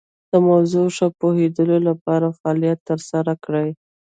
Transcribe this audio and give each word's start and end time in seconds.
د 0.31 0.33
موضوع 0.47 0.87
ښه 0.95 1.07
پوهیدو 1.19 1.77
لپاره 1.89 2.35
فعالیت 2.39 2.79
تر 2.89 2.99
سره 3.11 3.31
کړئ. 3.43 3.69